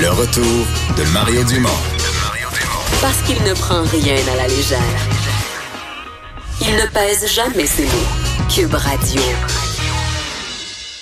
Le 0.00 0.08
retour 0.08 0.66
de 0.96 1.12
Mario 1.12 1.44
Dumont. 1.44 1.68
Parce 3.02 3.20
qu'il 3.20 3.36
ne 3.42 3.52
prend 3.52 3.82
rien 3.82 4.16
à 4.32 4.36
la 4.36 4.48
légère. 4.48 4.78
Il 6.62 6.74
ne 6.74 6.86
pèse 6.86 7.30
jamais 7.30 7.66
ses 7.66 7.84
mots. 7.84 8.48
Cube 8.48 8.72
Radio. 8.72 9.20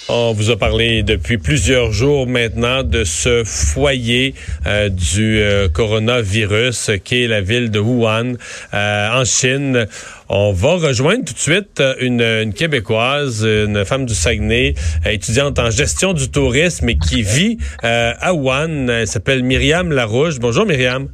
On 0.08 0.32
vous 0.32 0.50
a 0.50 0.56
parlé 0.56 1.02
depuis 1.02 1.36
plusieurs 1.36 1.92
jours 1.92 2.26
maintenant 2.26 2.82
de 2.82 3.04
ce 3.04 3.44
foyer 3.44 4.34
euh, 4.66 4.88
du 4.88 5.38
euh, 5.38 5.68
coronavirus 5.68 6.92
qui 7.04 7.24
est 7.24 7.26
la 7.28 7.42
ville 7.42 7.70
de 7.70 7.78
Wuhan 7.78 8.32
euh, 8.72 9.20
en 9.20 9.26
Chine. 9.26 9.86
On 10.30 10.52
va 10.52 10.74
rejoindre 10.74 11.24
tout 11.24 11.32
de 11.32 11.38
suite 11.38 11.80
euh, 11.80 11.94
une, 12.00 12.20
une 12.20 12.52
Québécoise, 12.52 13.44
une 13.44 13.86
femme 13.86 14.04
du 14.04 14.14
Saguenay, 14.14 14.74
euh, 15.06 15.10
étudiante 15.10 15.58
en 15.58 15.70
gestion 15.70 16.12
du 16.12 16.30
tourisme 16.30 16.86
et 16.90 16.98
qui 16.98 17.22
vit 17.22 17.56
euh, 17.82 18.12
à 18.20 18.34
Wuhan. 18.34 18.88
Elle 18.90 19.06
s'appelle 19.06 19.42
Myriam 19.42 19.90
Larouche. 19.90 20.38
Bonjour 20.38 20.66
Myriam. 20.66 21.08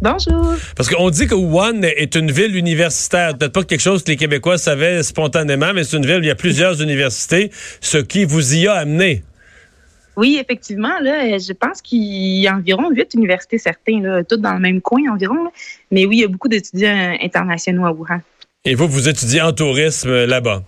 Bonjour. 0.00 0.54
Parce 0.76 0.88
qu'on 0.88 1.10
dit 1.10 1.26
que 1.26 1.34
Wuhan 1.34 1.82
est 1.82 2.14
une 2.14 2.30
ville 2.30 2.54
universitaire. 2.54 3.36
Peut-être 3.36 3.52
pas 3.52 3.64
quelque 3.64 3.80
chose 3.80 4.04
que 4.04 4.12
les 4.12 4.16
Québécois 4.16 4.56
savaient 4.56 5.02
spontanément, 5.02 5.72
mais 5.74 5.82
c'est 5.82 5.96
une 5.96 6.06
ville 6.06 6.18
où 6.18 6.22
il 6.22 6.28
y 6.28 6.30
a 6.30 6.36
plusieurs 6.36 6.80
universités, 6.80 7.50
ce 7.80 7.98
qui 7.98 8.24
vous 8.24 8.54
y 8.54 8.68
a 8.68 8.74
amené. 8.74 9.24
Oui, 10.18 10.36
effectivement, 10.40 10.98
là, 11.00 11.38
je 11.38 11.52
pense 11.52 11.80
qu'il 11.80 12.02
y 12.02 12.48
a 12.48 12.54
environ 12.56 12.90
huit 12.90 13.14
universités 13.14 13.56
certains, 13.58 14.00
là, 14.00 14.24
toutes 14.24 14.40
dans 14.40 14.54
le 14.54 14.58
même 14.58 14.80
coin 14.80 15.00
environ. 15.12 15.44
là. 15.44 15.50
Mais 15.92 16.06
oui, 16.06 16.16
il 16.16 16.20
y 16.22 16.24
a 16.24 16.28
beaucoup 16.28 16.48
d'étudiants 16.48 17.16
internationaux 17.22 17.86
à 17.86 17.92
Wuhan. 17.92 18.20
Et 18.64 18.74
vous, 18.74 18.88
vous 18.88 19.08
étudiez 19.08 19.40
en 19.40 19.52
tourisme 19.52 20.10
euh, 20.10 20.26
là-bas? 20.26 20.62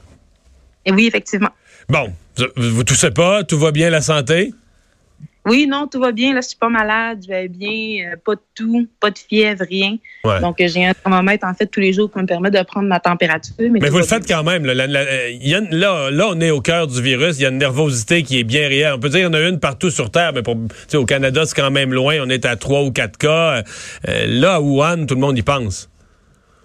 Et 0.86 0.92
oui, 0.92 1.06
effectivement. 1.06 1.50
Bon, 1.88 2.12
vous, 2.36 2.46
vous 2.76 2.84
toussez 2.84 3.10
pas, 3.10 3.42
tout 3.44 3.58
va 3.58 3.72
bien 3.72 3.90
la 3.90 4.00
santé? 4.00 4.54
Oui, 5.46 5.66
non, 5.66 5.86
tout 5.90 5.98
va 5.98 6.12
bien. 6.12 6.34
Là, 6.34 6.40
je 6.42 6.48
suis 6.48 6.56
pas 6.56 6.68
malade, 6.68 7.20
je 7.24 7.28
vais 7.28 7.48
bien, 7.48 8.12
euh, 8.12 8.16
pas 8.24 8.34
de 8.36 8.40
tout, 8.54 8.86
pas 9.00 9.10
de 9.10 9.18
fièvre, 9.18 9.64
rien. 9.68 9.96
Ouais. 10.22 10.40
Donc, 10.40 10.56
j'ai 10.60 10.86
un 10.86 10.94
thermomètre 10.94 11.46
en 11.46 11.54
fait 11.54 11.66
tous 11.66 11.80
les 11.80 11.92
jours 11.94 12.12
qui 12.12 12.18
me 12.18 12.26
permet 12.26 12.50
de 12.50 12.62
prendre 12.62 12.86
ma 12.88 13.00
température. 13.00 13.54
Mais, 13.58 13.88
vous 13.88 13.98
le 13.98 14.04
faites 14.04 14.28
quand 14.28 14.44
même. 14.44 14.64
Là, 14.66 14.74
La- 14.74 14.86
la- 14.86 15.00
euh, 15.00 15.30
y 15.40 15.54
a 15.54 15.60
là, 15.70 16.10
là, 16.10 16.28
on 16.30 16.40
est 16.40 16.50
au 16.50 16.60
cœur 16.60 16.86
du 16.86 17.02
virus. 17.02 17.38
Il 17.38 17.42
y 17.42 17.46
a 17.46 17.48
une 17.48 17.58
nervosité 17.58 18.22
qui 18.22 18.38
est 18.38 18.44
bien 18.44 18.68
réelle. 18.68 18.92
On 18.94 19.00
peut 19.00 19.08
dire 19.08 19.18
qu'il 19.20 19.26
y 19.26 19.30
en 19.30 19.34
a 19.34 19.48
une 19.48 19.58
partout 19.58 19.90
sur 19.90 20.10
Terre, 20.10 20.32
mais 20.34 20.42
pour, 20.42 20.56
au 20.94 21.04
Canada, 21.06 21.42
c'est 21.44 21.56
quand 21.56 21.70
même 21.70 21.92
loin. 21.92 22.18
On 22.22 22.28
est 22.28 22.44
à 22.44 22.56
trois 22.56 22.82
ou 22.82 22.92
quatre 22.92 23.16
cas. 23.18 23.62
Euh, 24.08 24.26
là, 24.26 24.54
à 24.56 24.60
Wuhan, 24.60 25.06
tout 25.06 25.14
le 25.16 25.20
monde 25.20 25.36
y 25.36 25.42
pense. 25.42 25.89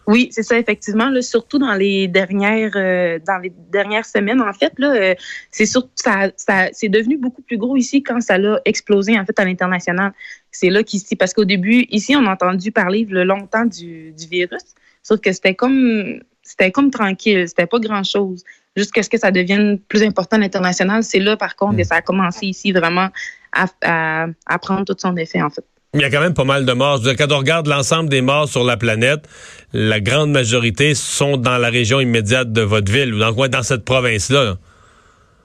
Oui, 0.08 0.30
c'est 0.32 0.44
ça, 0.44 0.58
effectivement. 0.58 1.10
Là, 1.10 1.22
surtout 1.22 1.58
dans 1.58 1.74
les 1.74 2.08
dernières 2.08 2.74
euh, 2.76 3.18
dans 3.26 3.38
les 3.40 3.52
dernières 3.72 4.06
semaines, 4.06 4.42
en 4.42 4.54
fait, 4.54 4.72
là, 4.78 4.92
euh, 4.92 5.16
c'est 5.52 5.66
surtout 5.66 5.90
ça, 5.96 6.30
ça 6.36 6.70
c'est 6.74 6.90
devenu 6.90 7.18
beaucoup 7.18 7.42
plus 7.42 7.58
gros 7.58 7.76
ici 7.76 8.04
quand 8.04 8.22
ça 8.22 8.38
l'a 8.38 8.62
explosé 8.66 9.18
en 9.20 9.26
fait 9.26 9.40
à 9.40 9.46
l'international. 9.46 10.14
C'est 10.52 10.70
là 10.70 10.84
qu'ici, 10.84 11.16
parce 11.16 11.34
qu'au 11.34 11.46
début, 11.46 11.86
ici, 11.90 12.16
on 12.16 12.26
a 12.28 12.34
entendu 12.34 12.72
parler 12.72 13.06
le 13.10 13.24
longtemps 13.24 13.66
du, 13.66 14.12
du 14.12 14.28
virus, 14.28 14.64
sauf 15.02 15.20
que 15.20 15.32
c'était 15.32 15.56
comme 15.56 16.20
c'était 16.44 16.72
comme 16.72 16.92
tranquille, 16.92 17.48
c'était 17.48 17.66
pas 17.66 17.80
grand 17.80 18.04
chose. 18.04 18.44
Jusqu'à 18.76 19.02
ce 19.02 19.10
que 19.10 19.18
ça 19.18 19.32
devienne 19.32 19.80
plus 19.80 20.04
important 20.04 20.36
à 20.36 20.40
l'international, 20.40 21.02
c'est 21.04 21.20
là 21.20 21.36
par 21.36 21.56
contre 21.56 21.78
que 21.78 21.84
ça 21.84 21.96
a 21.96 22.02
commencé 22.02 22.46
ici 22.46 22.72
vraiment 22.72 23.10
à, 23.52 23.66
à, 23.82 24.28
à 24.46 24.60
prendre 24.60 24.86
tout 24.86 24.96
son 25.00 25.16
effet 25.18 25.42
en 25.42 25.50
fait. 25.50 25.66
Il 25.96 26.02
y 26.02 26.04
a 26.04 26.10
quand 26.12 26.20
même 26.20 26.34
pas 26.34 26.44
mal 26.44 26.66
de 26.66 26.74
morts. 26.74 27.00
Dire, 27.00 27.16
quand 27.16 27.32
on 27.32 27.38
regarde 27.38 27.68
l'ensemble 27.68 28.10
des 28.10 28.22
morts 28.22 28.48
sur 28.50 28.64
la 28.64 28.76
planète, 28.78 29.28
la 29.74 30.00
grande 30.02 30.32
majorité 30.32 30.94
sont 30.94 31.38
dans 31.38 31.58
la 31.58 31.70
région 31.70 32.00
immédiate 32.02 32.52
de 32.52 32.62
votre 32.62 32.92
ville 32.92 33.14
ou 33.14 33.20
dans, 33.20 33.34
quoi, 33.34 33.48
dans 33.48 33.64
cette 33.64 33.86
province-là. 33.86 34.44
là. 34.44 34.58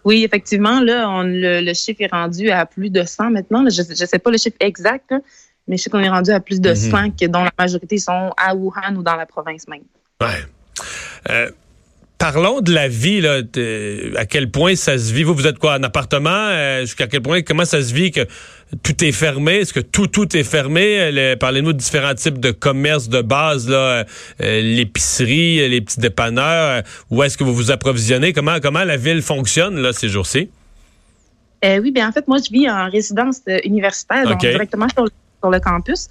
Oui, 0.05 0.25
effectivement, 0.25 0.81
là, 0.81 1.09
on, 1.09 1.23
le, 1.23 1.61
le 1.61 1.75
chiffre 1.75 2.01
est 2.01 2.11
rendu 2.11 2.51
à 2.51 2.67
plus 2.67 2.91
de 2.91 3.05
100 3.05 3.31
maintenant. 3.31 3.65
Je 3.71 3.83
ne 3.83 4.07
sais 4.07 4.19
pas 4.19 4.31
le 4.31 4.39
chiffre 4.39 4.57
exact, 4.61 5.05
là, 5.11 5.19
mais 5.69 5.77
je 5.77 5.83
sais 5.83 5.91
qu'on 5.91 6.01
est 6.01 6.09
rendu 6.09 6.31
à 6.31 6.41
plus 6.41 6.61
de 6.61 6.75
100, 6.75 7.11
que, 7.13 7.27
dont 7.27 7.45
la 7.45 7.53
majorité 7.59 7.99
sont 7.99 8.33
à 8.37 8.55
Wuhan 8.55 8.97
ou 8.97 9.03
dans 9.03 9.17
la 9.17 9.27
province 9.27 9.69
même. 9.69 9.83
Ouais. 10.21 10.29
Euh, 11.29 11.51
parlons 12.19 12.61
de 12.61 12.73
la 12.73 12.89
vie, 12.89 13.21
là, 13.21 13.43
de- 13.43 14.15
à 14.17 14.25
quel 14.27 14.51
point 14.51 14.75
ça 14.75 14.97
se 14.99 15.13
vit. 15.13 15.23
Vous, 15.23 15.35
vous 15.35 15.47
êtes 15.47 15.59
quoi, 15.59 15.75
en 15.79 15.83
appartement? 15.83 16.31
Euh, 16.51 16.81
jusqu'à 16.81 17.07
quel 17.07 17.21
point, 17.23 17.43
comment 17.43 17.65
ça 17.67 17.83
se 17.83 17.93
vit 17.93 18.11
que 18.11 18.27
tout 18.83 19.05
est 19.05 19.13
fermé? 19.13 19.57
Est-ce 19.57 19.73
que 19.73 19.81
tout, 19.81 20.07
tout 20.07 20.37
est 20.37 20.45
fermé? 20.45 21.01
Euh, 21.01 21.11
le- 21.13 21.35
Parlez-nous 21.37 21.73
de 21.73 21.79
différents 21.79 22.15
types 22.15 22.39
de 22.39 22.51
commerces 22.51 23.09
de 23.09 23.23
base, 23.23 23.69
là, 23.69 23.77
euh, 23.77 24.05
euh, 24.43 24.61
l'épicerie, 24.61 25.69
les 25.69 25.81
petits 25.81 26.01
dépanneurs. 26.01 26.83
où 27.11 27.23
est-ce 27.23 27.37
que 27.37 27.45
vous 27.45 27.55
vous 27.55 27.71
approvisionnez? 27.71 28.33
Comment, 28.33 28.61
comment 28.61 28.85
la 28.85 28.97
ville 28.97 29.23
fonctionne, 29.23 29.77
là, 29.81 29.93
ces 29.93 30.09
jours-ci? 30.09 30.49
Euh, 31.65 31.79
oui, 31.81 31.91
bien 31.91 32.09
en 32.09 32.13
fait, 32.13 32.27
moi, 32.27 32.39
je 32.39 32.51
vis 32.51 32.71
en 32.71 32.89
résidence 32.89 33.41
universitaire, 33.65 34.27
donc 34.27 34.41
directement 34.41 34.89
sur 34.89 35.05
le, 35.05 35.11
sur 35.43 35.51
le 35.51 35.61
campus. 35.61 36.09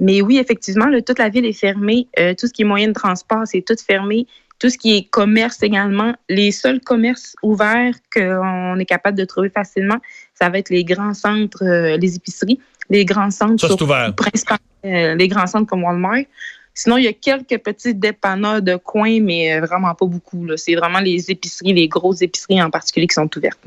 Mais 0.00 0.20
oui, 0.22 0.38
effectivement, 0.38 0.86
là, 0.86 1.00
toute 1.02 1.18
la 1.18 1.28
ville 1.28 1.44
est 1.44 1.52
fermée. 1.52 2.06
Euh, 2.18 2.34
tout 2.38 2.46
ce 2.46 2.52
qui 2.52 2.62
est 2.62 2.64
moyen 2.64 2.88
de 2.88 2.92
transport, 2.92 3.42
c'est 3.46 3.62
tout 3.62 3.76
fermé. 3.84 4.26
Tout 4.62 4.70
ce 4.70 4.78
qui 4.78 4.96
est 4.96 5.02
commerce 5.10 5.60
également. 5.64 6.14
Les 6.28 6.52
seuls 6.52 6.78
commerces 6.78 7.34
ouverts 7.42 7.96
qu'on 8.14 8.78
est 8.78 8.84
capable 8.84 9.18
de 9.18 9.24
trouver 9.24 9.50
facilement, 9.50 9.96
ça 10.34 10.50
va 10.50 10.58
être 10.58 10.70
les 10.70 10.84
grands 10.84 11.14
centres, 11.14 11.64
euh, 11.64 11.96
les 11.96 12.14
épiceries, 12.14 12.60
les 12.88 13.04
grands 13.04 13.32
centres, 13.32 13.60
Ça, 13.60 13.66
surtout, 13.66 13.88
principalement 14.16 14.60
euh, 14.84 15.16
les 15.16 15.26
grands 15.26 15.48
centres 15.48 15.66
comme 15.66 15.82
Walmart. 15.82 16.26
Sinon, 16.74 16.96
il 16.98 17.06
y 17.06 17.08
a 17.08 17.12
quelques 17.12 17.58
petits 17.58 17.92
dépanneurs 17.92 18.62
de 18.62 18.76
coin, 18.76 19.20
mais 19.20 19.52
euh, 19.52 19.66
vraiment 19.66 19.96
pas 19.96 20.06
beaucoup. 20.06 20.46
C'est 20.56 20.76
vraiment 20.76 21.00
les 21.00 21.28
épiceries, 21.28 21.72
les 21.72 21.88
grosses 21.88 22.22
épiceries 22.22 22.62
en 22.62 22.70
particulier 22.70 23.08
qui 23.08 23.14
sont 23.14 23.28
ouvertes. 23.36 23.58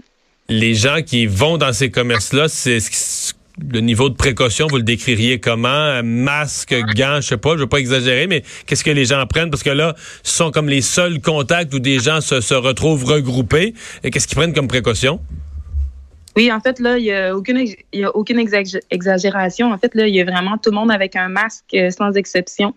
Les 0.48 0.76
gens 0.76 1.02
qui 1.06 1.26
vont 1.26 1.58
dans 1.58 1.74
ces 1.74 1.92
commerces-là, 1.92 2.48
c'est 2.48 2.80
le 3.58 3.80
niveau 3.80 4.10
de 4.10 4.16
précaution, 4.16 4.68
vous 4.68 4.78
le 4.78 4.84
décririez 4.84 5.40
comment? 5.40 5.68
Euh, 5.70 6.02
Masque, 6.04 6.76
gants, 6.96 7.22
je 7.22 7.28
sais 7.28 7.38
pas, 7.38 7.54
je 7.54 7.62
veux 7.62 7.68
pas 7.68 7.80
exagérer, 7.80 8.28
mais 8.28 8.44
qu'est-ce 8.66 8.84
que 8.84 8.92
les 8.92 9.06
gens 9.06 9.26
prennent? 9.28 9.50
Parce 9.50 9.64
que 9.64 9.70
là, 9.70 9.96
ce 10.24 10.36
sont 10.36 10.52
comme 10.52 10.70
les 10.70 10.82
seuls 10.82 11.22
contacts 11.22 11.74
où 11.74 11.80
des 11.80 12.00
gens 12.00 12.22
se, 12.22 12.54
retrouvent 12.54 13.06
regroupés. 13.06 13.74
Et 14.04 14.12
qu'est-ce 14.12 14.28
qu'ils 14.28 14.38
prennent 14.38 14.54
comme 14.54 14.68
précaution? 14.68 15.20
Oui, 16.36 16.52
en 16.52 16.60
fait, 16.60 16.80
là, 16.80 16.98
il 16.98 17.04
n'y 17.04 17.14
a 17.14 17.36
aucune, 17.36 17.58
a 17.58 18.16
aucune 18.16 18.40
exag- 18.40 18.82
exagération. 18.92 19.72
En 19.72 19.78
fait, 19.78 19.96
là, 19.96 20.08
il 20.08 20.16
y 20.16 20.20
a 20.20 20.26
vraiment 20.26 20.58
tout 20.58 20.70
le 20.70 20.76
monde 20.76 20.92
avec 20.92 21.16
un 21.16 21.30
masque 21.30 21.74
euh, 21.74 21.90
sans 21.92 22.12
exception. 22.14 22.74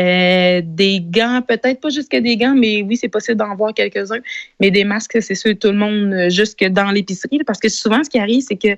Euh, 0.00 0.62
des 0.64 1.00
gants, 1.00 1.42
peut-être 1.46 1.80
pas 1.80 1.90
jusque 1.90 2.16
des 2.16 2.36
gants, 2.36 2.54
mais 2.56 2.82
oui, 2.82 2.96
c'est 2.96 3.08
possible 3.08 3.36
d'en 3.36 3.54
voir 3.54 3.74
quelques-uns. 3.74 4.20
Mais 4.58 4.70
des 4.70 4.84
masques, 4.84 5.18
c'est 5.20 5.34
sûr, 5.34 5.52
tout 5.58 5.68
le 5.68 5.80
monde, 5.84 6.12
euh, 6.14 6.30
jusque 6.30 6.64
dans 6.64 6.90
l'épicerie. 6.90 7.40
Parce 7.46 7.60
que 7.60 7.68
souvent, 7.68 8.02
ce 8.02 8.08
qui 8.08 8.18
arrive, 8.18 8.42
c'est 8.48 8.56
que 8.56 8.72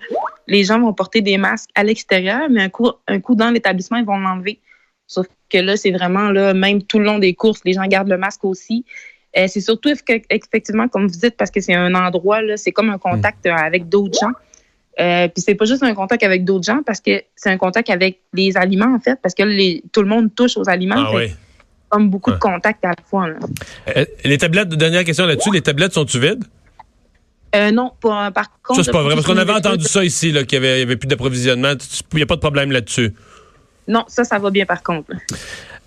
les 0.48 0.64
gens 0.64 0.80
vont 0.80 0.92
porter 0.92 1.20
des 1.20 1.38
masques 1.38 1.70
à 1.76 1.84
l'extérieur, 1.84 2.48
mais 2.50 2.62
un 2.62 2.68
coup, 2.68 2.90
un 3.06 3.20
coup 3.20 3.36
dans 3.36 3.50
l'établissement, 3.50 3.98
ils 3.98 4.04
vont 4.04 4.18
l'enlever. 4.18 4.58
Sauf 5.06 5.26
que 5.48 5.58
là, 5.58 5.76
c'est 5.76 5.92
vraiment, 5.92 6.30
là, 6.30 6.54
même 6.54 6.82
tout 6.82 6.98
le 6.98 7.04
long 7.04 7.18
des 7.18 7.34
courses, 7.34 7.60
les 7.64 7.74
gens 7.74 7.86
gardent 7.86 8.08
le 8.08 8.18
masque 8.18 8.44
aussi. 8.44 8.84
Euh, 9.36 9.46
c'est 9.46 9.60
surtout 9.60 9.90
effe- 9.90 10.24
effectivement, 10.28 10.88
comme 10.88 11.06
vous 11.06 11.18
dites, 11.18 11.36
parce 11.36 11.50
que 11.50 11.60
c'est 11.60 11.74
un 11.74 11.94
endroit, 11.94 12.42
là, 12.42 12.56
c'est 12.56 12.72
comme 12.72 12.90
un 12.90 12.98
contact 12.98 13.46
euh, 13.46 13.52
avec 13.52 13.88
d'autres 13.88 14.18
gens. 14.18 14.32
Euh, 15.00 15.28
puis 15.28 15.42
c'est 15.42 15.54
pas 15.54 15.64
juste 15.64 15.82
un 15.82 15.94
contact 15.94 16.22
avec 16.22 16.44
d'autres 16.44 16.64
gens, 16.64 16.80
parce 16.84 17.00
que 17.00 17.22
c'est 17.34 17.50
un 17.50 17.56
contact 17.56 17.88
avec 17.90 18.20
les 18.32 18.56
aliments, 18.56 18.94
en 18.94 19.00
fait, 19.00 19.18
parce 19.22 19.34
que 19.34 19.42
les, 19.42 19.82
tout 19.92 20.02
le 20.02 20.08
monde 20.08 20.34
touche 20.34 20.56
aux 20.56 20.68
aliments. 20.68 20.96
Ah 20.98 21.12
oui. 21.14 21.32
Comme 21.88 22.08
beaucoup 22.08 22.30
de 22.30 22.38
contacts 22.38 22.84
à 22.84 22.88
la 22.88 22.94
fois. 23.08 23.28
là. 23.28 23.36
Euh, 23.96 24.04
les 24.24 24.38
tablettes, 24.38 24.68
dernière 24.70 25.04
question 25.04 25.26
là-dessus, 25.26 25.50
les 25.52 25.60
tablettes 25.60 25.92
sont-tu 25.92 26.18
vides? 26.18 26.44
Euh, 27.54 27.70
non, 27.70 27.92
pour, 28.00 28.12
par 28.34 28.50
contre. 28.62 28.78
Ça, 28.78 28.84
c'est 28.84 28.92
pas 28.92 29.02
vrai, 29.02 29.14
parce 29.14 29.26
qu'on 29.26 29.36
avait 29.36 29.52
entendu 29.52 29.84
ça 29.84 30.02
ici, 30.02 30.32
qu'il 30.32 30.52
y 30.52 30.56
avait, 30.56 30.82
avait 30.82 30.96
plus 30.96 31.06
d'approvisionnement. 31.06 31.72
Il 32.12 32.16
n'y 32.16 32.22
a 32.22 32.26
pas 32.26 32.36
de 32.36 32.40
problème 32.40 32.72
là-dessus. 32.72 33.12
Non, 33.88 34.04
ça, 34.08 34.24
ça 34.24 34.38
va 34.38 34.50
bien 34.50 34.64
par 34.64 34.82
contre. 34.82 35.10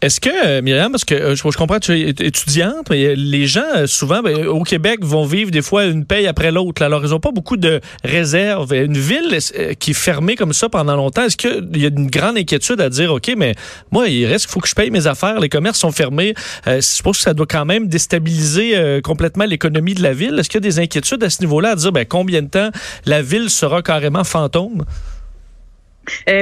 Là. 0.06 0.16
Est-ce 0.16 0.22
que, 0.22 0.30
euh, 0.30 0.62
Myriam, 0.62 0.92
parce 0.92 1.06
que 1.06 1.16
euh, 1.16 1.36
je, 1.36 1.58
comprends 1.58 1.80
que 1.80 1.86
tu 1.86 1.94
es 1.94 2.10
étudiante, 2.10 2.90
mais 2.90 3.16
les 3.16 3.48
gens, 3.48 3.62
euh, 3.76 3.88
souvent, 3.88 4.22
ben, 4.22 4.46
au 4.46 4.64
Québec, 4.64 5.00
vont 5.04 5.26
vivre 5.26 5.52
des 5.52 5.62
fois 5.62 5.86
une 5.86 6.06
paye 6.06 6.28
après 6.28 6.52
l'autre. 6.52 6.84
Alors, 6.84 7.04
ils 7.04 7.10
n'ont 7.10 7.20
pas 7.20 7.32
beaucoup 7.32 7.58
de 7.58 7.82
réserves. 8.04 8.74
Une 8.74 8.98
ville 8.98 9.38
qui 9.80 9.92
est 9.92 9.96
fermée 9.96 10.36
comme 10.36 10.54
ça 10.54 10.70
pendant 10.70 10.96
longtemps, 10.96 11.24
est-ce 11.24 11.38
qu'il 11.38 11.78
y 11.78 11.86
a 11.86 11.90
une 11.90 12.08
grande 12.08 12.38
inquiétude 12.38 12.82
à 12.82 12.90
dire, 12.90 13.14
OK, 13.14 13.32
mais 13.38 13.56
moi, 13.92 14.08
il 14.08 14.26
reste 14.26 14.46
qu'il 14.46 14.54
faut 14.54 14.60
que 14.60 14.68
je 14.68 14.76
paye 14.76 14.92
mes 14.92 15.08
affaires, 15.08 15.40
les 15.40 15.50
commerces 15.50 15.80
sont 15.80 15.92
fermés. 15.92 16.34
je 16.66 17.02
pense 17.02 17.18
que 17.18 17.24
ça 17.24 17.34
doit 17.34 17.48
quand 17.48 17.66
même 17.66 17.88
déstabiliser 17.88 19.00
complètement 19.04 19.46
l'économie 19.46 19.94
de 19.94 20.04
la 20.04 20.14
ville. 20.14 20.38
Est-ce 20.40 20.50
qu'il 20.50 20.62
y 20.62 20.66
a 20.66 20.70
des 20.70 20.80
inquiétudes 20.80 21.24
à 21.24 21.30
ce 21.30 21.42
niveau-là 21.42 21.72
à 21.72 21.76
dire, 21.76 21.92
ben, 21.92 22.06
combien 22.06 22.42
de 22.42 22.50
temps 22.50 22.70
la 23.06 23.22
ville 23.22 23.50
sera 23.50 23.82
carrément 23.82 24.24
fantôme? 24.24 24.86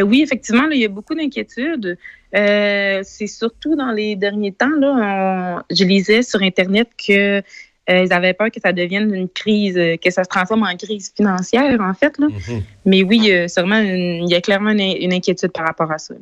oui, 0.06 0.22
effectivement, 0.22 0.70
il 0.72 0.82
y 0.82 0.86
a 0.86 0.90
beaucoup 0.90 1.16
d'inquiétudes. 1.16 1.98
Euh, 2.36 3.02
c'est 3.04 3.28
surtout 3.28 3.76
dans 3.76 3.92
les 3.92 4.16
derniers 4.16 4.54
temps, 4.54 4.76
là, 4.80 5.64
je 5.70 5.84
lisais 5.84 6.24
sur 6.24 6.42
Internet 6.42 6.90
que 6.98 7.38
euh, 7.38 7.42
ils 7.90 8.14
avaient 8.14 8.34
peur 8.34 8.50
que 8.50 8.60
ça 8.62 8.72
devienne 8.72 9.14
une 9.14 9.30
crise, 9.30 9.78
euh, 9.78 9.98
que 9.98 10.10
ça 10.10 10.24
se 10.24 10.30
transforme 10.30 10.64
en 10.64 10.76
crise 10.76 11.12
financière, 11.16 11.80
en 11.82 11.94
fait. 11.94 12.18
Là. 12.18 12.28
Mm-hmm. 12.28 12.62
Mais 12.86 13.04
oui, 13.04 13.32
sûrement, 13.50 13.80
il 13.80 14.30
y 14.30 14.36
a 14.36 14.42
clairement 14.42 14.72
une, 14.72 15.14
inquiétude 15.14 15.52
par 15.52 15.66
rapport 15.66 15.92
à 15.92 15.98
ça. 15.98 16.16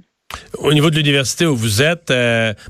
Au 0.60 0.74
niveau 0.74 0.90
de 0.90 0.96
l'université 0.96 1.46
où 1.46 1.56
vous 1.56 1.82
êtes, 1.82 2.08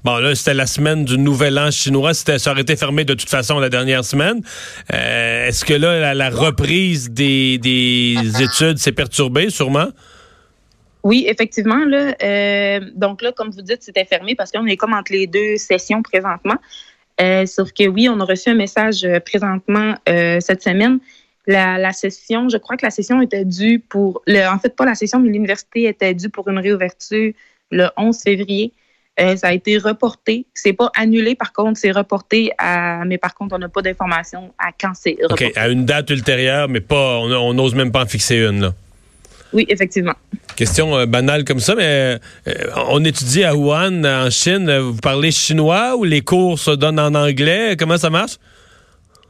bon 0.04 0.18
là 0.18 0.34
c'était 0.34 0.56
la 0.56 0.66
semaine 0.66 1.06
du 1.06 1.20
Nouvel 1.20 1.60
An 1.60 1.70
chinois, 1.70 2.16
c'était 2.16 2.40
ça 2.40 2.52
aurait 2.52 2.62
été 2.62 2.76
fermé 2.76 3.06
de 3.06 3.14
toute 3.14 3.30
façon 3.30 3.60
la 3.60 3.70
dernière 3.70 4.04
semaine. 4.04 4.42
Est-ce 4.90 5.64
que 5.64 5.76
là 5.76 6.16
la, 6.16 6.30
reprise 6.32 7.12
des, 7.12 7.60
des 7.60 8.42
études 8.42 8.80
s'est 8.80 8.92
perturbée 8.92 9.52
sûrement? 9.52 9.90
Oui, 11.04 11.26
effectivement. 11.28 11.84
Là, 11.86 12.16
euh, 12.22 12.80
donc 12.96 13.22
là, 13.22 13.32
comme 13.32 13.50
vous 13.50 13.62
dites, 13.62 13.82
c'était 13.82 14.06
fermé 14.06 14.36
parce 14.36 14.52
qu'on 14.52 14.66
est 14.68 14.78
comme 14.78 14.94
entre 14.94 15.12
les 15.12 15.28
deux 15.28 15.58
sessions 15.58 16.04
présentement. 16.04 16.58
Euh, 17.20 17.46
sauf 17.46 17.72
que 17.72 17.88
oui, 17.88 18.08
on 18.10 18.20
a 18.20 18.26
reçu 18.26 18.50
un 18.50 18.56
message 18.56 19.04
euh, 19.04 19.20
présentement 19.20 19.96
cette 20.06 20.64
semaine. 20.64 21.00
La, 21.48 21.92
session, 21.92 22.50
je 22.50 22.58
crois 22.58 22.78
que 22.78 22.86
la 22.86 22.92
session 22.92 23.22
était 23.22 23.46
due 23.46 23.80
pour, 23.80 24.22
le, 24.28 24.48
en 24.48 24.60
fait 24.60 24.76
pas 24.76 24.86
la 24.86 24.96
session, 24.96 25.20
mais 25.20 25.30
l'université 25.30 25.86
était 25.86 26.14
due 26.14 26.30
pour 26.30 26.48
une 26.48 26.60
réouverture 26.60 27.34
le 27.72 27.88
11 27.98 28.18
février. 28.22 28.72
ça 29.18 29.48
a 29.48 29.54
été 29.54 29.78
reporté. 29.80 30.46
C'est 30.54 30.74
pas 30.74 30.92
annulé, 30.96 31.36
par 31.36 31.52
contre, 31.52 31.80
c'est 31.80 31.92
reporté. 31.92 32.52
À, 32.58 33.04
mais 33.06 33.18
par 33.18 33.34
contre, 33.34 33.56
on 33.56 33.60
n'a 33.60 33.70
pas 33.70 33.82
d'informations 33.82 34.54
à 34.60 34.70
quand 34.80 34.94
c'est 34.94 35.18
reporté. 35.24 35.48
OK, 35.48 35.58
à 35.58 35.68
une 35.68 35.84
date 35.84 36.12
ultérieure, 36.12 36.70
mais 36.70 36.80
pas, 36.80 37.18
on 37.18 37.54
n'ose 37.54 37.74
même 37.74 37.92
pas 37.92 38.04
en 38.04 38.08
fixer 38.08 38.38
une, 38.38 38.62
là. 38.62 38.74
Oui, 39.54 39.66
effectivement. 39.70 40.14
Question 40.56 40.96
euh, 40.96 41.06
banale 41.06 41.44
comme 41.44 41.60
ça, 41.60 41.76
mais 41.76 42.20
euh, 42.48 42.54
on 42.90 43.04
étudie 43.04 43.44
à 43.44 43.56
Wuhan, 43.56 44.04
en 44.06 44.30
Chine. 44.30 44.78
Vous 44.80 44.98
parlez 44.98 45.32
chinois 45.32 45.96
ou 45.98 46.04
les 46.04 46.22
cours 46.22 46.58
se 46.60 46.72
donnent 46.72 47.00
en 47.00 47.14
anglais? 47.14 47.76
Comment 47.78 47.98
ça 47.98 48.10
marche? 48.10 48.38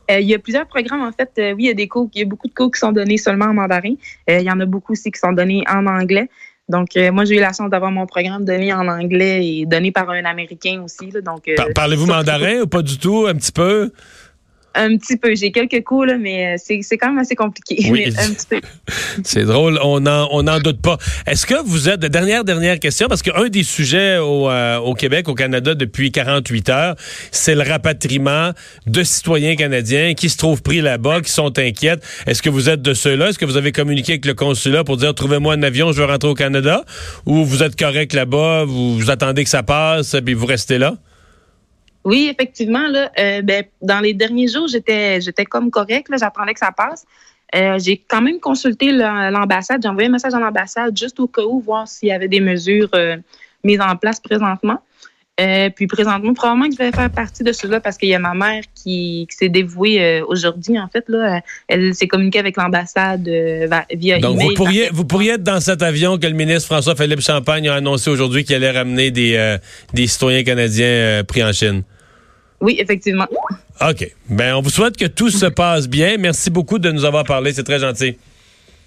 Euh, 0.10 0.20
il 0.20 0.28
y 0.28 0.34
a 0.34 0.40
plusieurs 0.40 0.68
programmes, 0.68 1.02
en 1.02 1.12
fait. 1.12 1.32
oui, 1.56 1.64
il 1.64 1.66
y 1.68 1.70
a 1.70 1.74
des 1.74 1.88
cours, 1.88 2.10
il 2.14 2.20
y 2.20 2.24
a 2.24 2.26
beaucoup 2.26 2.48
de 2.48 2.54
cours 2.54 2.72
qui 2.72 2.80
sont 2.80 2.92
donnés 2.92 3.18
seulement 3.18 3.46
en 3.46 3.54
mandarin. 3.54 3.94
il 4.28 4.42
y 4.42 4.52
en 4.52 4.60
a 4.60 4.66
beaucoup 4.66 4.94
aussi 4.94 5.12
qui 5.12 5.20
sont 5.20 5.32
donnés 5.32 5.64
en 5.70 5.86
anglais. 5.88 6.30
Donc, 6.70 6.90
moi, 7.12 7.26
j'ai 7.26 7.36
eu 7.36 7.40
la 7.40 7.52
chance 7.52 7.70
d'avoir 7.70 7.92
mon 7.92 8.06
programme 8.06 8.46
donné 8.46 8.72
en 8.74 8.88
anglais 8.88 9.46
et 9.46 9.66
donné 9.66 9.92
par 9.92 10.10
un 10.10 10.24
Américain 10.24 10.84
aussi. 10.86 11.10
donc, 11.22 11.50
Parlez-vous 11.76 12.06
mandarin 12.06 12.62
ou 12.62 12.68
pas 12.68 12.82
du 12.82 12.98
tout? 12.98 13.26
Un 13.28 13.36
petit 13.36 13.52
peu? 13.52 13.92
Un 14.74 14.98
petit 14.98 15.18
peu. 15.18 15.36
J'ai 15.36 15.52
quelques 15.52 15.84
coups, 15.84 16.08
là, 16.08 16.18
mais 16.18 16.56
euh, 16.56 16.58
c'est 16.58 16.98
quand 16.98 17.10
même 17.10 17.20
assez 17.20 17.36
compliqué. 17.36 17.88
Oui. 17.90 18.14
c'est 19.24 19.44
drôle. 19.44 19.80
On 19.84 20.00
n'en 20.00 20.30
on 20.32 20.48
en 20.48 20.60
doute 20.60 20.82
pas. 20.82 20.98
Est-ce 21.28 21.46
que 21.46 21.56
vous 21.66 21.90
êtes, 21.90 22.00
de 22.00 22.08
dernière, 22.08 22.44
dernière 22.44 22.80
question, 22.80 23.08
parce 23.08 23.22
qu'un 23.22 23.50
des 23.50 23.64
sujets 23.64 24.18
au, 24.18 24.50
euh, 24.50 24.78
au, 24.78 24.94
Québec, 24.94 25.28
au 25.28 25.36
Canada, 25.36 25.76
depuis 25.76 26.12
48 26.12 26.70
heures, 26.70 26.96
c'est 27.32 27.56
le 27.56 27.64
rapatriement 27.64 28.52
de 28.88 29.04
citoyens 29.04 29.56
canadiens 29.56 30.14
qui 30.14 30.30
se 30.30 30.38
trouvent 30.38 30.62
pris 30.62 30.80
là-bas, 30.80 31.22
qui 31.22 31.32
sont 31.32 31.58
inquiets. 31.60 31.98
Est-ce 32.26 32.42
que 32.42 32.50
vous 32.50 32.70
êtes 32.70 32.82
de 32.82 32.94
ceux-là? 32.94 33.30
Est-ce 33.30 33.40
que 33.40 33.46
vous 33.46 33.58
avez 33.58 33.74
communiqué 33.74 34.14
avec 34.14 34.26
le 34.26 34.34
consulat 34.34 34.84
pour 34.84 34.98
dire, 34.98 35.14
trouvez-moi 35.14 35.54
un 35.54 35.64
avion, 35.64 35.92
je 35.92 36.02
veux 36.02 36.08
rentrer 36.08 36.30
au 36.30 36.36
Canada? 36.36 36.86
Ou 37.26 37.44
vous 37.44 37.64
êtes 37.64 37.78
correct 37.78 38.14
là-bas, 38.14 38.64
vous, 38.66 38.98
vous 38.98 39.10
attendez 39.12 39.44
que 39.44 39.50
ça 39.50 39.64
passe, 39.64 40.16
puis 40.24 40.34
vous 40.34 40.46
restez 40.46 40.78
là? 40.78 40.96
Oui, 42.04 42.30
effectivement. 42.32 42.88
Là, 42.88 43.12
euh, 43.20 43.42
ben, 43.42 43.66
dans 43.82 44.00
les 44.00 44.14
derniers 44.14 44.48
jours, 44.48 44.68
j'étais, 44.68 45.22
j'étais 45.22 45.46
comme 45.46 45.70
correct. 45.70 46.08
j'attendais 46.18 46.54
que 46.54 46.60
ça 46.60 46.72
passe. 46.72 47.06
Euh, 47.54 47.78
j'ai 47.80 47.98
quand 47.98 48.22
même 48.22 48.40
consulté 48.40 48.92
l'ambassade. 48.92 49.82
J'ai 49.84 49.90
envoyé 49.90 50.08
un 50.08 50.12
message 50.12 50.34
à 50.34 50.40
l'ambassade 50.40 50.98
juste 50.98 51.20
au 51.20 51.28
cas 51.28 51.44
où, 51.44 51.60
voir 51.60 51.88
s'il 51.88 52.10
y 52.10 52.12
avait 52.12 52.30
des 52.30 52.40
mesures 52.40 52.90
euh, 52.96 53.18
mises 53.64 53.82
en 53.82 53.96
place 53.98 54.20
présentement. 54.20 54.80
Puis 55.38 55.88
présentement, 55.88 56.34
probablement 56.34 56.68
que 56.68 56.74
je 56.74 56.78
vais 56.78 56.92
faire 56.92 57.10
partie 57.10 57.44
de 57.44 57.52
cela 57.52 57.80
parce 57.80 57.98
qu'il 57.98 58.10
y 58.10 58.16
a 58.16 58.20
ma 58.20 58.34
mère 58.34 58.64
qui, 58.76 59.28
s'est 59.30 59.50
dévouée 59.50 60.22
aujourd'hui. 60.22 60.80
En 60.80 60.88
fait, 60.88 61.06
là, 61.08 61.42
elle 61.68 61.96
s'est 61.96 62.08
communiquée 62.08 62.40
avec 62.40 62.58
l'ambassade 62.58 63.28
via 63.92 64.20
Donc, 64.20 64.40
vous 64.40 64.54
pourriez, 64.54 64.90
vous 64.92 65.06
pourriez 65.06 65.32
être 65.32 65.44
dans 65.44 65.60
cet 65.60 65.82
avion 65.82 66.18
que 66.20 66.28
le 66.28 66.34
ministre 66.34 66.68
François-Philippe 66.68 67.22
Champagne 67.22 67.68
a 67.70 67.76
annoncé 67.76 68.10
aujourd'hui 68.10 68.44
qu'il 68.44 68.56
allait 68.56 68.72
ramener 68.72 69.10
des, 69.10 69.58
des 69.94 70.08
citoyens 70.08 70.44
canadiens 70.44 71.24
pris 71.28 71.44
en 71.44 71.52
Chine. 71.52 71.84
Oui, 72.62 72.76
effectivement. 72.80 73.26
OK. 73.82 74.12
Ben, 74.30 74.56
on 74.56 74.62
vous 74.62 74.70
souhaite 74.70 74.96
que 74.96 75.06
tout 75.06 75.30
se 75.30 75.48
passe 75.48 75.90
bien. 75.90 76.18
Merci 76.18 76.52
beaucoup 76.52 76.78
de 76.78 76.92
nous 76.92 77.04
avoir 77.04 77.24
parlé. 77.24 77.52
C'est 77.54 77.64
très 77.64 77.80
gentil. 77.80 78.18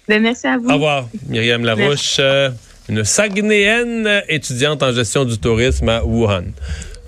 Ben, 0.07 0.21
merci 0.21 0.47
à 0.47 0.57
vous. 0.57 0.69
Au 0.69 0.73
revoir. 0.73 1.09
Myriam 1.27 1.63
Larouche, 1.65 2.17
euh, 2.19 2.49
une 2.89 3.03
Saguenéenne 3.03 4.23
étudiante 4.27 4.83
en 4.83 4.91
gestion 4.91 5.25
du 5.25 5.37
tourisme 5.37 5.89
à 5.89 6.03
Wuhan. 6.03 6.45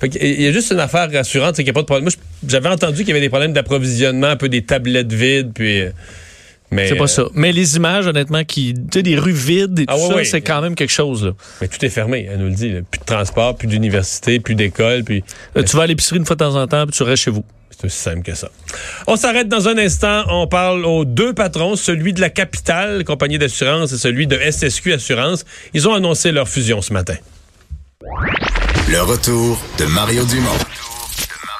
il 0.03 0.41
y 0.41 0.47
a 0.47 0.51
juste 0.51 0.71
une 0.71 0.79
affaire 0.79 1.11
rassurante, 1.11 1.55
c'est 1.55 1.63
qu'il 1.63 1.71
n'y 1.71 1.77
a 1.77 1.81
pas 1.81 1.81
de 1.81 1.85
problème. 1.85 2.03
Moi, 2.03 2.13
j'avais 2.47 2.69
entendu 2.69 2.97
qu'il 2.99 3.09
y 3.09 3.11
avait 3.11 3.21
des 3.21 3.29
problèmes 3.29 3.53
d'approvisionnement, 3.53 4.27
un 4.27 4.35
peu 4.35 4.49
des 4.49 4.63
tablettes 4.63 5.13
vides, 5.13 5.51
puis... 5.53 5.81
Euh, 5.81 5.91
c'est 6.69 6.95
pas 6.95 7.07
ça. 7.07 7.23
Mais 7.33 7.53
les 7.53 7.77
images, 7.77 8.07
honnêtement, 8.07 8.43
qui, 8.43 8.73
tu 8.73 8.81
sais, 8.93 9.03
des 9.03 9.17
rues 9.17 9.31
vides 9.31 9.79
et 9.79 9.85
ah 9.87 9.95
tout 9.95 10.13
ça, 10.13 10.23
c'est 10.25 10.41
quand 10.41 10.61
même 10.61 10.75
quelque 10.75 10.91
chose. 10.91 11.23
Là. 11.23 11.31
Mais 11.61 11.69
tout 11.69 11.83
est 11.85 11.89
fermé, 11.89 12.27
elle 12.29 12.39
nous 12.39 12.47
le 12.47 12.55
dit. 12.55 12.73
Plus 12.91 12.99
de 12.99 13.05
transport, 13.05 13.55
plus 13.55 13.67
d'université, 13.67 14.41
plus 14.41 14.55
d'école. 14.55 15.05
Puis... 15.05 15.23
Euh, 15.55 15.63
tu 15.63 15.77
vas 15.77 15.83
à 15.83 15.87
l'épicerie 15.87 16.17
une 16.17 16.25
fois 16.25 16.35
de 16.35 16.43
temps 16.43 16.55
en 16.55 16.67
temps, 16.67 16.85
puis 16.85 16.95
tu 16.95 17.03
restes 17.03 17.23
chez 17.23 17.31
vous. 17.31 17.45
C'est 17.69 17.85
aussi 17.85 17.97
simple 17.97 18.23
que 18.23 18.33
ça. 18.33 18.49
On 19.05 19.15
s'arrête 19.15 19.47
dans 19.47 19.67
un 19.67 19.77
instant. 19.77 20.23
On 20.29 20.47
parle 20.47 20.85
aux 20.85 21.05
deux 21.05 21.33
patrons, 21.33 21.75
celui 21.75 22.13
de 22.13 22.21
la 22.21 22.29
capitale, 22.29 23.03
compagnie 23.03 23.37
d'assurance, 23.37 23.91
et 23.91 23.97
celui 23.97 24.25
de 24.25 24.37
SSQ 24.37 24.93
Assurance. 24.93 25.45
Ils 25.73 25.87
ont 25.87 25.93
annoncé 25.93 26.31
leur 26.31 26.47
fusion 26.47 26.81
ce 26.81 26.93
matin. 26.93 27.15
Le 28.89 29.01
retour 29.01 29.59
de 29.77 29.85
Mario 29.85 30.23
Dumont 30.25 30.57